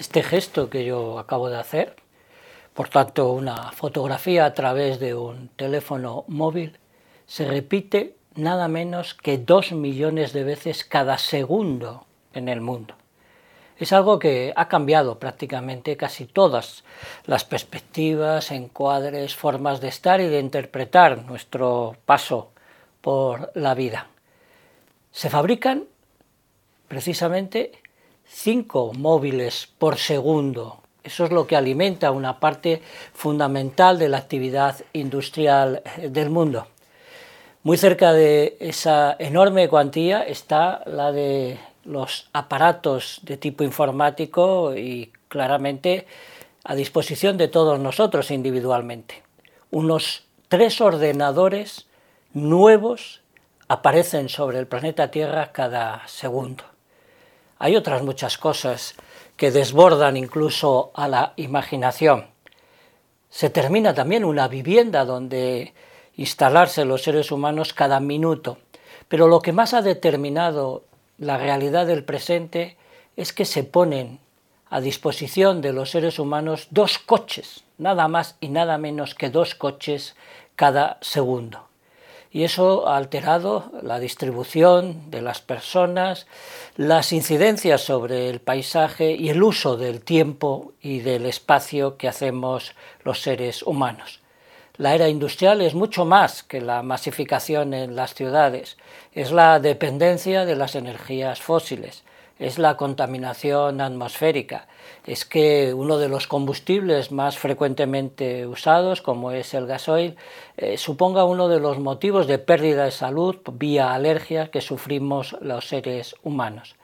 Este 0.00 0.22
gesto 0.22 0.70
que 0.70 0.86
yo 0.86 1.18
acabo 1.18 1.50
de 1.50 1.58
hacer, 1.58 1.94
por 2.72 2.88
tanto 2.88 3.32
una 3.32 3.70
fotografía 3.72 4.46
a 4.46 4.54
través 4.54 4.98
de 4.98 5.14
un 5.14 5.48
teléfono 5.56 6.24
móvil, 6.26 6.78
se 7.26 7.44
repite 7.44 8.16
nada 8.34 8.66
menos 8.66 9.12
que 9.12 9.36
dos 9.36 9.72
millones 9.72 10.32
de 10.32 10.42
veces 10.42 10.84
cada 10.84 11.18
segundo 11.18 12.06
en 12.32 12.48
el 12.48 12.62
mundo. 12.62 12.94
Es 13.76 13.92
algo 13.92 14.18
que 14.18 14.54
ha 14.56 14.68
cambiado 14.68 15.18
prácticamente 15.18 15.98
casi 15.98 16.24
todas 16.24 16.82
las 17.26 17.44
perspectivas, 17.44 18.52
encuadres, 18.52 19.36
formas 19.36 19.82
de 19.82 19.88
estar 19.88 20.22
y 20.22 20.28
de 20.28 20.40
interpretar 20.40 21.26
nuestro 21.26 21.98
paso 22.06 22.52
por 23.02 23.52
la 23.54 23.74
vida. 23.74 24.06
Se 25.12 25.28
fabrican 25.28 25.84
precisamente 26.88 27.72
cinco 28.30 28.92
móviles 28.94 29.68
por 29.78 29.96
segundo. 29.98 30.78
Eso 31.02 31.24
es 31.24 31.32
lo 31.32 31.46
que 31.46 31.56
alimenta 31.56 32.10
una 32.10 32.38
parte 32.38 32.80
fundamental 33.12 33.98
de 33.98 34.08
la 34.08 34.18
actividad 34.18 34.76
industrial 34.92 35.82
del 36.00 36.30
mundo. 36.30 36.66
Muy 37.62 37.76
cerca 37.76 38.12
de 38.12 38.56
esa 38.60 39.16
enorme 39.18 39.68
cuantía 39.68 40.22
está 40.22 40.82
la 40.86 41.12
de 41.12 41.58
los 41.84 42.28
aparatos 42.32 43.20
de 43.22 43.36
tipo 43.36 43.64
informático 43.64 44.74
y 44.76 45.12
claramente 45.28 46.06
a 46.64 46.74
disposición 46.74 47.36
de 47.36 47.48
todos 47.48 47.78
nosotros 47.80 48.30
individualmente. 48.30 49.22
Unos 49.70 50.24
tres 50.48 50.80
ordenadores 50.80 51.86
nuevos 52.32 53.20
aparecen 53.68 54.28
sobre 54.28 54.58
el 54.58 54.66
planeta 54.66 55.10
Tierra 55.10 55.52
cada 55.52 56.06
segundo. 56.06 56.69
Hay 57.62 57.76
otras 57.76 58.02
muchas 58.02 58.38
cosas 58.38 58.94
que 59.36 59.50
desbordan 59.50 60.16
incluso 60.16 60.92
a 60.94 61.06
la 61.08 61.34
imaginación. 61.36 62.26
Se 63.28 63.50
termina 63.50 63.92
también 63.92 64.24
una 64.24 64.48
vivienda 64.48 65.04
donde 65.04 65.74
instalarse 66.16 66.86
los 66.86 67.02
seres 67.02 67.30
humanos 67.30 67.74
cada 67.74 68.00
minuto. 68.00 68.56
Pero 69.08 69.28
lo 69.28 69.42
que 69.42 69.52
más 69.52 69.74
ha 69.74 69.82
determinado 69.82 70.84
la 71.18 71.36
realidad 71.36 71.86
del 71.86 72.02
presente 72.02 72.78
es 73.16 73.34
que 73.34 73.44
se 73.44 73.62
ponen 73.62 74.20
a 74.70 74.80
disposición 74.80 75.60
de 75.60 75.74
los 75.74 75.90
seres 75.90 76.18
humanos 76.18 76.66
dos 76.70 76.98
coches, 76.98 77.64
nada 77.76 78.08
más 78.08 78.36
y 78.40 78.48
nada 78.48 78.78
menos 78.78 79.14
que 79.14 79.28
dos 79.28 79.54
coches 79.54 80.16
cada 80.56 80.96
segundo 81.02 81.69
y 82.32 82.44
eso 82.44 82.88
ha 82.88 82.96
alterado 82.96 83.72
la 83.82 83.98
distribución 83.98 85.10
de 85.10 85.20
las 85.20 85.40
personas, 85.40 86.26
las 86.76 87.12
incidencias 87.12 87.80
sobre 87.80 88.30
el 88.30 88.40
paisaje 88.40 89.12
y 89.12 89.30
el 89.30 89.42
uso 89.42 89.76
del 89.76 90.00
tiempo 90.00 90.72
y 90.80 91.00
del 91.00 91.26
espacio 91.26 91.96
que 91.96 92.08
hacemos 92.08 92.74
los 93.02 93.20
seres 93.20 93.62
humanos. 93.62 94.20
La 94.76 94.94
era 94.94 95.08
industrial 95.08 95.60
es 95.60 95.74
mucho 95.74 96.04
más 96.04 96.42
que 96.42 96.60
la 96.60 96.82
masificación 96.82 97.74
en 97.74 97.96
las 97.96 98.14
ciudades, 98.14 98.78
es 99.12 99.32
la 99.32 99.58
dependencia 99.58 100.46
de 100.46 100.56
las 100.56 100.74
energías 100.74 101.40
fósiles, 101.42 102.04
es 102.40 102.58
la 102.58 102.78
contaminación 102.78 103.82
atmosférica, 103.82 104.66
es 105.06 105.26
que 105.26 105.74
uno 105.74 105.98
de 105.98 106.08
los 106.08 106.26
combustibles 106.26 107.12
más 107.12 107.38
frecuentemente 107.38 108.46
usados, 108.46 109.02
como 109.02 109.30
es 109.30 109.52
el 109.52 109.66
gasoil, 109.66 110.16
eh, 110.56 110.78
suponga 110.78 111.24
uno 111.24 111.48
de 111.48 111.60
los 111.60 111.78
motivos 111.78 112.26
de 112.26 112.38
pérdida 112.38 112.84
de 112.84 112.90
salud 112.92 113.36
vía 113.52 113.92
alergia 113.92 114.50
que 114.50 114.62
sufrimos 114.62 115.36
los 115.42 115.68
seres 115.68 116.16
humanos. 116.22 116.76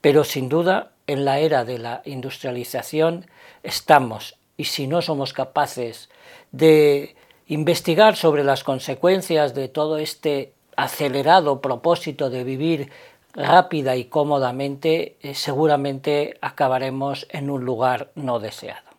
Pero 0.00 0.22
sin 0.22 0.48
duda, 0.48 0.92
en 1.08 1.24
la 1.24 1.40
era 1.40 1.64
de 1.64 1.78
la 1.78 2.02
industrialización 2.04 3.26
estamos, 3.64 4.36
y 4.56 4.64
si 4.64 4.86
no 4.86 5.02
somos 5.02 5.32
capaces 5.32 6.08
de 6.52 7.16
investigar 7.48 8.14
sobre 8.14 8.44
las 8.44 8.62
consecuencias 8.62 9.54
de 9.54 9.66
todo 9.66 9.98
este 9.98 10.52
acelerado 10.76 11.60
propósito 11.60 12.30
de 12.30 12.44
vivir 12.44 12.90
rápida 13.34 13.96
y 13.96 14.04
cómodamente, 14.04 15.16
eh, 15.20 15.34
seguramente 15.34 16.36
acabaremos 16.40 17.26
en 17.30 17.50
un 17.50 17.64
lugar 17.64 18.10
no 18.14 18.38
deseado. 18.40 18.89